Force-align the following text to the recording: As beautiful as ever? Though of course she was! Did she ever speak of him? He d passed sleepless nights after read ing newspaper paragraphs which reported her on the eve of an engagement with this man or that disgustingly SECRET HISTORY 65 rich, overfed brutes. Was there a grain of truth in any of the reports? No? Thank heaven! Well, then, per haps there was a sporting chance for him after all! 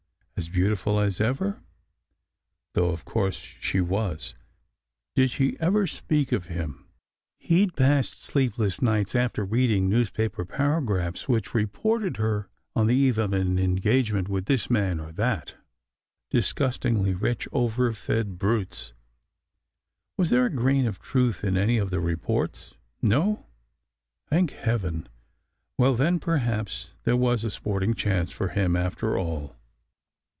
As 0.37 0.49
beautiful 0.49 0.99
as 0.99 1.21
ever? 1.21 1.61
Though 2.73 2.89
of 2.89 3.05
course 3.05 3.35
she 3.35 3.79
was! 3.79 4.33
Did 5.13 5.29
she 5.29 5.55
ever 5.59 5.85
speak 5.85 6.31
of 6.31 6.47
him? 6.47 6.87
He 7.37 7.67
d 7.67 7.73
passed 7.77 8.23
sleepless 8.23 8.81
nights 8.81 9.13
after 9.13 9.45
read 9.45 9.69
ing 9.69 9.87
newspaper 9.87 10.43
paragraphs 10.43 11.29
which 11.29 11.53
reported 11.53 12.17
her 12.17 12.49
on 12.75 12.87
the 12.87 12.95
eve 12.95 13.19
of 13.19 13.33
an 13.33 13.59
engagement 13.59 14.29
with 14.29 14.45
this 14.45 14.67
man 14.67 14.99
or 14.99 15.11
that 15.11 15.53
disgustingly 16.31 17.11
SECRET 17.13 17.29
HISTORY 17.35 17.35
65 17.35 17.47
rich, 17.47 17.47
overfed 17.53 18.39
brutes. 18.39 18.93
Was 20.17 20.31
there 20.31 20.45
a 20.45 20.49
grain 20.49 20.87
of 20.87 20.97
truth 20.99 21.43
in 21.43 21.55
any 21.55 21.77
of 21.77 21.91
the 21.91 21.99
reports? 21.99 22.73
No? 22.99 23.45
Thank 24.27 24.49
heaven! 24.53 25.07
Well, 25.77 25.93
then, 25.93 26.17
per 26.19 26.37
haps 26.37 26.95
there 27.03 27.15
was 27.15 27.43
a 27.43 27.51
sporting 27.51 27.93
chance 27.93 28.31
for 28.31 28.47
him 28.47 28.75
after 28.75 29.15
all! 29.19 29.55